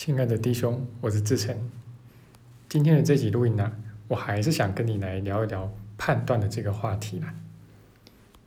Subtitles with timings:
[0.00, 1.54] 亲爱的弟兄，我是志成。
[2.70, 3.70] 今天的这集录音呢，
[4.08, 7.34] 我还是想跟你来聊一聊判断的这个话题啦。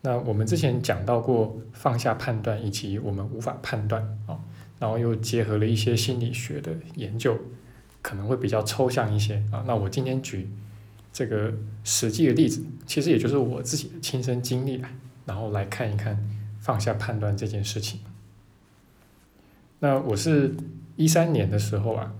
[0.00, 4.40] 那我们之前讲到过放下判断以及我们无法判断啊，
[4.78, 7.38] 然后又结合了一些心理学的研究，
[8.00, 9.62] 可能会比较抽象一些啊。
[9.66, 10.48] 那我今天举
[11.12, 11.52] 这个
[11.84, 14.90] 实际的例子，其实也就是我自己的亲身经历啦，
[15.26, 16.18] 然后来看一看
[16.58, 18.00] 放下判断这件事情。
[19.80, 20.50] 那我是。
[20.96, 22.12] 一三年的时候啊，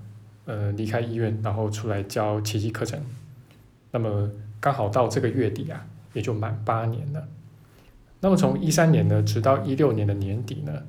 [0.47, 3.01] 呃，离开医院，然后出来教奇迹课程，
[3.93, 7.29] 那么刚好到这个月底啊，也就满八年了。
[8.21, 10.83] 那么从一三年呢，直到一六年的年底呢，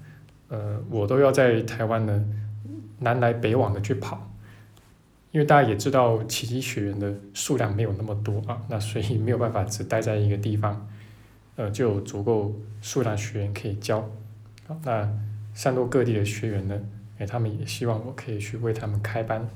[0.47, 2.25] 呃，我都要在台湾呢
[2.99, 4.31] 南来北往的去跑，
[5.31, 10.87] 因为大家也知道奇迹学员的数量没有那么多啊，那所以没有办法只待在一个地方，
[11.57, 14.09] 呃，就有足够数量学员可以教。
[14.83, 15.07] 那
[15.53, 16.79] 散落各地的学员呢？
[17.17, 19.47] 哎，他们也希望我可以去为他们开班，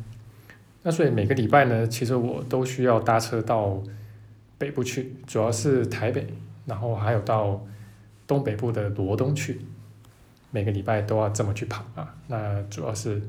[0.82, 3.84] 那所以每个礼拜呢，其实我都需要搭车到
[4.58, 6.26] 北部去，主要是台北，
[6.66, 7.62] 然后还有到
[8.26, 9.60] 东北部的罗东去，
[10.52, 12.16] 每个礼拜都要这么去跑啊。
[12.28, 13.22] 那主要是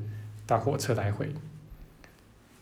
[0.45, 1.29] 搭火车来回。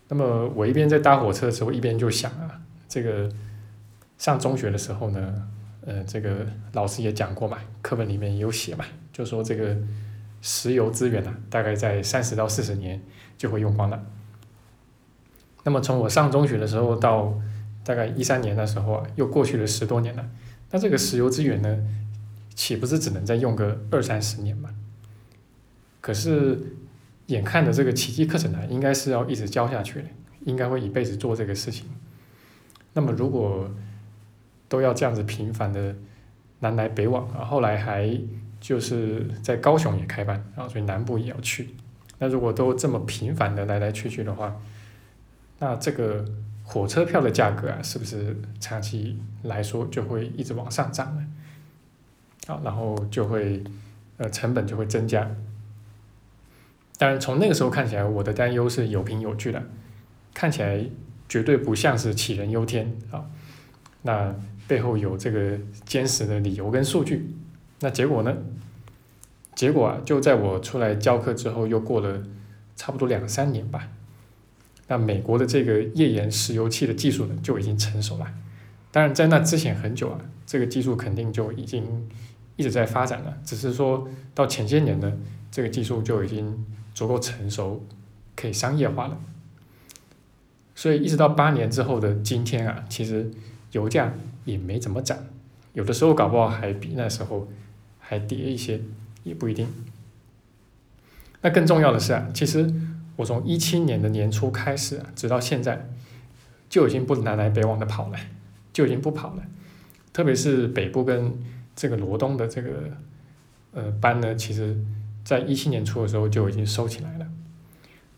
[0.07, 3.29] 那么我一边在搭火车的时候，一边就想啊，这个
[4.17, 5.47] 上中学的时候呢，
[5.85, 8.83] 呃，这个老师也讲过嘛，课本里面也有写嘛，
[9.13, 9.77] 就说这个。
[10.41, 13.01] 石油资源呢，大概在三十到四十年
[13.37, 14.05] 就会用光了。
[15.63, 17.37] 那么从我上中学的时候到
[17.83, 20.29] 大概一三年的时候啊，又过去了十多年了。
[20.71, 21.77] 那这个石油资源呢，
[22.55, 24.69] 岂不是只能再用个二三十年吗？
[25.99, 26.57] 可是
[27.25, 30.07] 眼看着这个奇迹课程呢，应该是要一直教下去的，
[30.45, 31.87] 应该会一辈子做这个事情。
[32.93, 33.69] 那么如果
[34.69, 35.95] 都要这样子频繁的
[36.59, 38.17] 南来北往啊，后来还。
[38.59, 41.69] 就是在高雄也开班，啊，所以南部也要去。
[42.17, 44.55] 那如果都这么频繁的来来去去的话，
[45.59, 46.25] 那这个
[46.63, 51.25] 火车票的价格啊，是不是长期来说就会一直往上涨呢？
[52.47, 53.63] 啊，然后就会
[54.17, 55.29] 呃成本就会增加。
[56.97, 59.63] 当然从那个时候看起来，我的担忧是有凭有据的，
[60.33, 60.85] 看起来
[61.29, 63.25] 绝对不像是杞人忧天啊。
[64.01, 64.35] 那
[64.67, 67.33] 背后有这个坚实的理由跟数据。
[67.81, 68.35] 那结果呢？
[69.55, 72.23] 结果啊，就在我出来教课之后，又过了
[72.77, 73.89] 差不多两三年吧。
[74.87, 78.33] 那美国的这个页岩石油气的技术呢，就已经成熟了。
[78.89, 82.09] 当然，在那之前很久啊，这个技术肯定就已经
[82.55, 83.37] 一直在发展了。
[83.43, 85.11] 只是说到前些年呢，
[85.51, 87.85] 这个技术就已经足够成熟，
[88.35, 89.19] 可以商业化了。
[90.73, 93.29] 所以一直到八年之后的今天啊，其实
[93.73, 94.13] 油价
[94.45, 95.17] 也没怎么涨，
[95.73, 97.49] 有的时候搞不好还比那时候。
[98.09, 98.81] 还跌一些
[99.23, 99.67] 也不一定。
[101.41, 102.73] 那更重要的是啊，其实
[103.17, 105.87] 我从一七年的年初开始啊，直到现在
[106.67, 108.17] 就已经不南来北往的跑了，
[108.73, 109.43] 就已经不跑了。
[110.11, 111.37] 特别是北部跟
[111.75, 112.69] 这个罗东的这个
[113.73, 114.75] 呃班呢，其实
[115.23, 117.27] 在一七年初的时候就已经收起来了。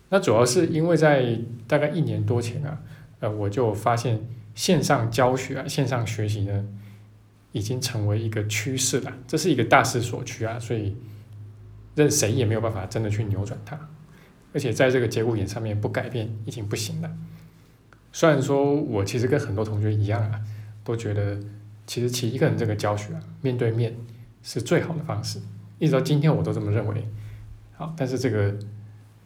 [0.08, 1.38] 那主要是因为在
[1.68, 2.81] 大概一年多前啊，
[3.19, 4.22] 呃，我就发现
[4.56, 6.66] 线上教学啊，线上学习呢。
[7.52, 10.96] 已经成为一个趋势了，这是一个大势所趋啊，所以
[11.96, 13.78] 任谁也没有办法真的去扭转它，
[14.54, 17.12] 而且在这个节骨眼上面不改变已经不行了。
[18.14, 20.40] 虽然说我其实跟很多同学一样啊，
[20.84, 21.38] 都觉得
[21.86, 23.96] 其实其一个人这个教学啊，面对面
[24.44, 25.40] 是最好的方式，
[25.80, 27.06] 一直到今天我都这么认为。
[27.76, 28.56] 好，但是这个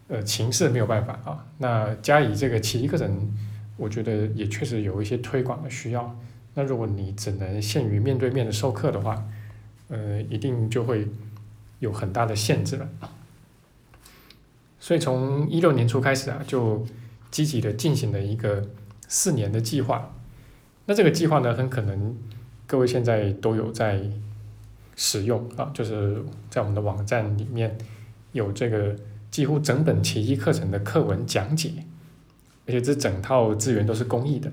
[0.07, 3.34] 呃情势没有办法啊，那加以这个其一个人，
[3.78, 6.18] 我觉得也确实有一些推广的需要。
[6.55, 9.23] 那如果你只能限于面对面的授课的话，
[9.89, 11.07] 呃，一定就会
[11.79, 12.89] 有很大的限制了。
[14.79, 16.85] 所以从一六年初开始啊，就
[17.29, 18.67] 积极的进行了一个
[19.07, 20.13] 四年的计划。
[20.85, 22.15] 那这个计划呢，很可能
[22.65, 24.01] 各位现在都有在
[24.95, 27.77] 使用啊，就是在我们的网站里面
[28.31, 28.95] 有这个
[29.29, 31.71] 几乎整本奇迹课程的课文讲解，
[32.65, 34.51] 而且这整套资源都是公益的。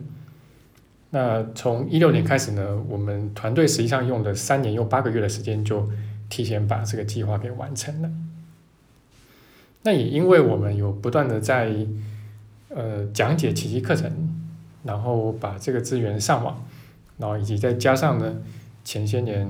[1.15, 5.87] 那从一六年开始呢，我们团队实际上用了三年又八个月的时间，就
[6.31, 8.11] 提前把这个计划给完成了。
[9.83, 11.71] 那也因为我们有不断的在
[12.71, 14.11] 呃讲解奇迹课程，
[14.85, 16.65] 然后把这个资源上网，
[17.19, 18.35] 然后以及再加上呢
[18.83, 19.47] 前些年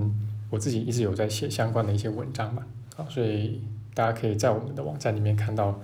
[0.51, 2.65] 我自己一直有在写相关的一些文章嘛，
[2.97, 3.63] 啊，所以
[3.95, 5.81] 大家可以在我们的网站里面看到，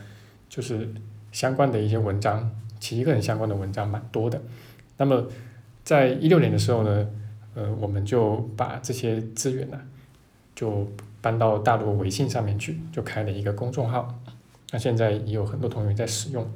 [0.48, 0.92] 就是
[1.30, 2.50] 相关的一些文章，
[2.80, 4.42] 奇迹课程相关的文章蛮多的。
[4.96, 5.28] 那么
[5.88, 7.08] 在一六年的时候呢，
[7.54, 9.80] 呃，我们就把这些资源呢，
[10.54, 10.86] 就
[11.22, 14.20] 搬到大陆微信上面去，就开了一个公众号。
[14.70, 16.46] 那现在也有很多同学在使用，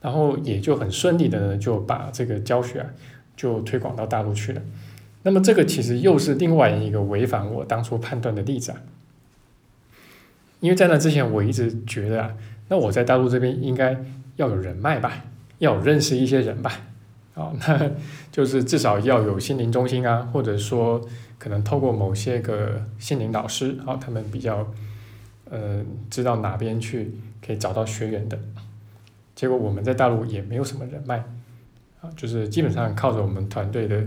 [0.00, 2.88] 然后也就很顺利的呢就把这个教学啊
[3.36, 4.62] 就推广到大陆去了。
[5.22, 8.80] 那么这个其实又是另外一个违反我当初判断的例子啊，
[10.60, 12.34] 因为在那之前我一直觉得啊，
[12.68, 14.02] 那我在大陆这边应该
[14.36, 15.26] 要有人脉吧，
[15.58, 16.86] 要认识一些人吧，
[17.40, 17.90] 啊， 那
[18.30, 21.00] 就是至少要有心灵中心啊，或者说
[21.38, 24.66] 可能透过某些个心灵老师啊，他们比较
[25.48, 27.12] 呃知道哪边去
[27.44, 28.38] 可以找到学员的，
[29.34, 31.24] 结果我们在大陆也没有什么人脉
[32.00, 34.06] 啊，就是基本上靠着我们团队的。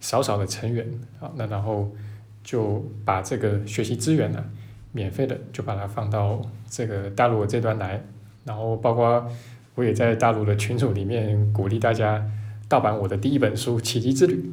[0.00, 0.86] 少少的成员
[1.18, 1.90] 啊，那然后
[2.42, 4.44] 就把这个学习资源呢，
[4.92, 8.04] 免费的就把它放到这个大陆的这端来，
[8.44, 9.26] 然后包括
[9.74, 12.22] 我也在大陆的群组里面鼓励大家
[12.68, 14.52] 盗版我的第一本书《奇迹之旅》。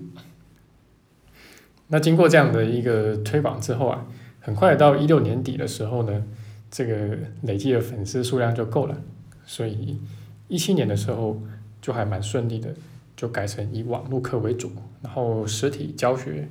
[1.88, 4.08] 那经过这样的一个推广之后啊，
[4.40, 6.24] 很快到一六年底的时候呢，
[6.69, 9.02] 这个累计的粉丝数量就够了，
[9.46, 10.00] 所以
[10.48, 11.42] 一七年的时候
[11.81, 12.74] 就还蛮顺利的。
[13.13, 14.72] 就改成以网络课为主，
[15.04, 16.50] 然后实体教学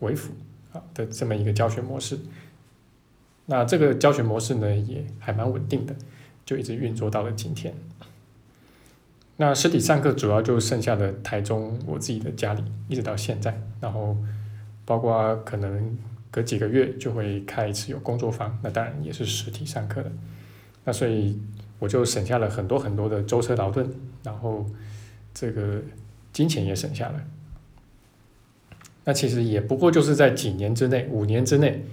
[0.00, 0.34] 为辅
[0.70, 2.18] 啊的这么一个教学模式。
[3.46, 5.96] 那这个教学模式呢也还蛮稳定的，
[6.44, 7.72] 就一直运作到了今天。
[9.40, 13.58] 那实体上课主要就剩下的台中我自己的家里，一直到现在。
[13.80, 14.14] 然后
[14.84, 15.96] 包括可能
[16.30, 20.12] 隔几个月就会开一次有工作坊，那当然也是实体上课的。
[20.84, 21.40] 那所以
[21.78, 23.90] 我就省下了很多很多的舟车劳顿，
[24.22, 24.66] 然后
[25.32, 25.80] 这个。
[26.32, 27.26] 金钱也省下来，
[29.04, 31.84] 那其实也不过就是在几年之内，五年之内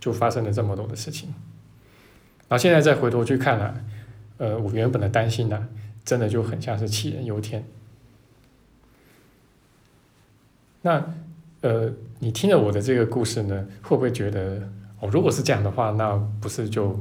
[0.00, 1.28] 就发生了这么多的事情。
[2.48, 3.84] 然后现在再回头去看了，
[4.38, 5.68] 呃，我原本的担心呢，
[6.04, 7.64] 真的就很像是杞人忧天。
[10.82, 11.14] 那
[11.60, 14.68] 呃，你听了我的这个故事呢，会不会觉得
[15.00, 16.98] 哦，如果是这样的话，那不是就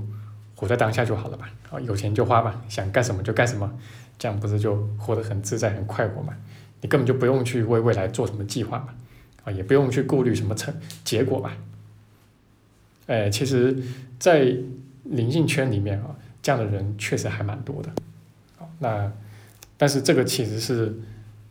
[0.56, 1.50] 活在当下就好了吧？
[1.72, 3.72] 啊，有钱就花吧，想干什么就干什么，
[4.20, 6.36] 这样不是就活得很自在、很快活嘛？
[6.82, 8.94] 你根本就不用去为未来做什么计划嘛，
[9.46, 10.72] 啊，也不用去顾虑什么成
[11.04, 11.58] 结果吧。
[13.08, 13.76] 哎，其实，
[14.20, 14.56] 在
[15.06, 17.90] 灵性圈里面啊，这样的人确实还蛮多的。
[18.82, 19.12] 那
[19.78, 20.94] 但是这个其实是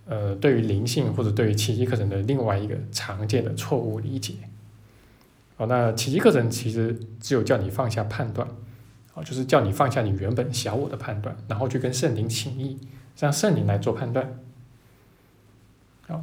[0.07, 4.35] 呃，对于灵性或者对于奇迹课程的另外一个常见的错误理解。
[5.57, 8.49] 哦，那奇迹课程其实只有叫你放下判断，
[9.15, 12.79] 啊，就是叫你放下你原本小我的判断，然后去跟圣灵请意，
[13.19, 14.39] 让圣灵来做判断。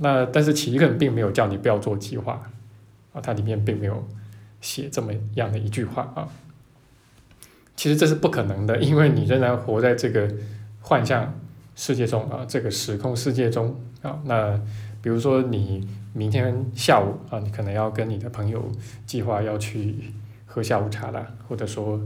[0.02, 2.52] 那但是奇迹课程并没有叫你不要做计划，
[3.14, 4.06] 啊，它里面并没有
[4.60, 6.28] 写这么样的一句话啊。
[7.78, 10.30] 其实这是不可能的，因为你仍然活在这个
[10.88, 11.38] 幻象
[11.76, 14.18] 世界中啊，这个时空世界中啊。
[14.24, 14.58] 那
[15.02, 18.72] 比如说你明天下午啊，你可能要跟你的朋友
[19.06, 19.96] 计划要去
[20.46, 22.00] 喝下午茶了，或者说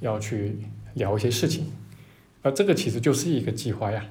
[0.00, 0.58] 要去
[0.94, 1.66] 聊一些事情，
[2.42, 4.04] 啊，这个其实就是一个计划呀。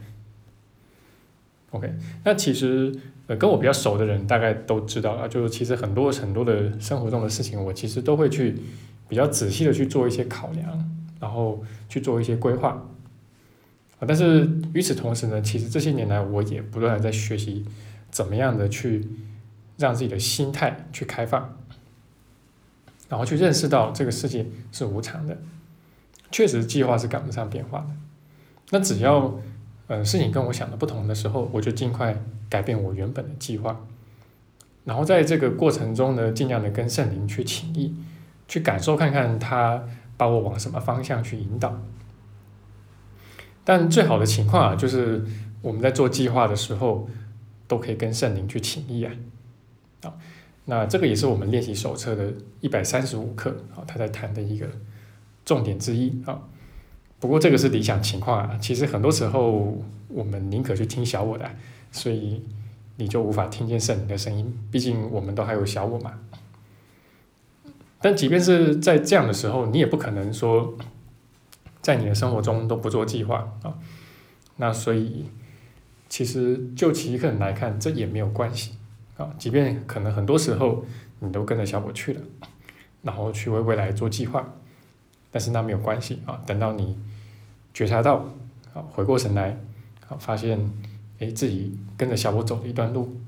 [1.71, 1.93] OK，
[2.23, 2.95] 那其实
[3.27, 8.55] 呃跟我比较熟的人大概都知道啊，就是其实很多很多的生活中的事情，我其实都会去
[9.09, 10.89] 比较仔细的去做一些考量，
[11.19, 12.81] 然后去做一些规划
[14.07, 17.65] 但是与此同时呢，其实这些年来我也不断的在学习
[18.09, 19.07] 怎么样的去
[19.77, 21.57] 让自己的心态去开放，
[23.09, 25.37] 然后去认识到这个世界是无常的，
[26.31, 27.87] 确实计划是赶不上变化的。
[28.71, 29.39] 那只要
[29.87, 32.17] 呃，事情跟我想的不同的时候，我就尽快
[32.49, 33.85] 改变我原本的计划，
[34.85, 37.93] 然后在这个过程中呢，尽量的跟圣灵去请意，
[38.47, 39.83] 去感受看看他
[40.15, 41.81] 把我往什么方向去引导。
[43.63, 45.23] 但最好的情况啊，就是
[45.61, 47.07] 我们在做计划的时候，
[47.67, 49.11] 都可以跟圣灵去请意啊。
[50.03, 50.17] 好，
[50.65, 54.67] 那这个也是我们练习手册的一百三十五课啊，他在谈的一个
[55.45, 56.41] 重点之一啊。
[57.19, 61.49] 不过这个是理想情况啊，其实很多时候我们宁可去听小我的，
[61.89, 62.43] 所以
[62.97, 64.53] 你就无法听见圣灵的声音。
[64.69, 66.19] 毕竟我们都还有小我嘛。
[68.01, 70.77] 但即便是在这样的时候，你也不可能说
[71.83, 73.77] 在你的生活中都不做计划啊。
[74.55, 75.29] 那所以
[76.09, 78.71] 其实就其一个人来看，这也没有关系
[79.17, 79.31] 啊。
[79.37, 80.83] 即便可能很多时候
[81.19, 82.21] 你都跟着小我去了，
[83.03, 84.53] 然后去为未来做计划，
[85.29, 86.41] 但是那没有关系啊。
[86.47, 86.97] 等到你。
[87.75, 88.23] 觉察到，
[88.71, 89.57] 啊，回过神来，
[90.07, 90.59] 啊，发现，
[91.17, 93.19] 哎，自己跟着小我走了一段路，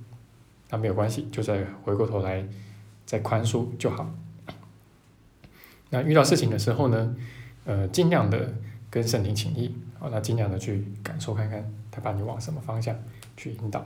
[0.70, 2.48] 那没有关系，就再回过头来，
[3.08, 4.08] 再宽恕就好。
[5.90, 7.16] 那遇到事情的时候呢，
[7.66, 8.54] 呃，尽量的
[8.90, 12.96] 跟圣灵请意，好，那尽量的去感受看看，他把你往什么方向
[13.36, 13.86] 去引导。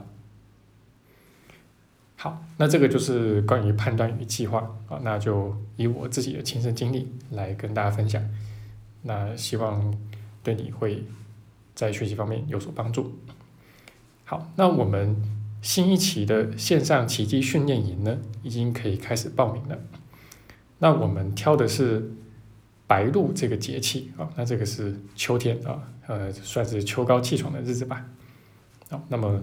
[2.16, 4.58] 好，那这个就是关于判断与计划，
[4.88, 8.22] 啊，那就以我自己的亲身经历来跟大家分享。
[9.02, 9.96] 那希望
[10.42, 11.02] 对你会
[11.74, 13.14] 在学习方面有所帮助。
[14.26, 15.16] 好，那我们
[15.62, 19.78] 新一期的线上奇迹训练营呢，已经可以开始报名了。
[20.78, 22.12] 那我们挑的是
[22.90, 28.04] 白露这个节气啊，那这个是秋天啊，呃，算是秋高气爽的日子吧。
[28.88, 29.40] 好，那么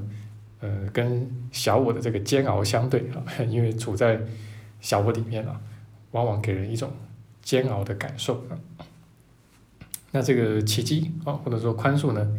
[0.60, 4.20] 呃，跟小我的这个煎熬相对啊，因为处在
[4.82, 5.62] 小我里面啊，
[6.12, 6.92] 往往给人一种
[7.42, 8.60] 煎熬的感受啊。
[10.12, 12.30] 那这个奇迹啊，或者说宽恕呢，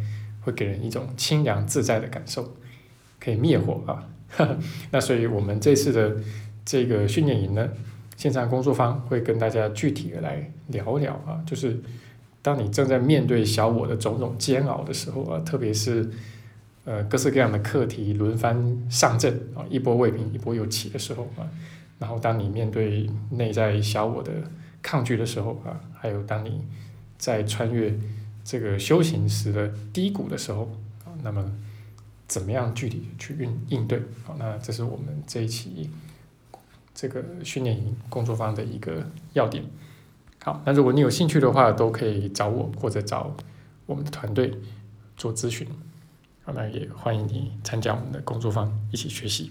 [0.41, 2.55] 会给人一种清凉自在的感受，
[3.19, 4.07] 可以灭火啊。
[4.91, 6.17] 那所以我们这次的
[6.63, 7.67] 这个训练营呢。
[8.19, 11.79] 线上工作坊会跟大家具体的来聊聊啊，就是
[12.41, 16.11] 当你正在面对小我的种种煎熬的时候啊，特别是
[16.83, 21.47] 呃各式各样的课题轮番上阵啊，一波未平一波又起的时候啊，
[21.97, 24.33] 然后当你面对内在小我的
[24.81, 26.67] 抗拒的时候啊，还有当你
[27.17, 27.97] 在穿越
[28.43, 30.63] 这个修行时的低谷的时候
[31.05, 31.49] 啊，那么
[32.27, 34.01] 怎么样具体去应应对？
[34.25, 35.89] 好，那这是我们这一期。
[36.99, 39.01] 这个训练营工作坊的一个
[39.31, 39.63] 要点。
[40.43, 43.33] 好，那如果你有兴趣的话，都可以找我或者找
[43.85, 44.53] 我们的团队
[45.15, 45.65] 做咨询。
[46.43, 49.49] 好，那也欢迎你参加我们的工作坊，一起学习。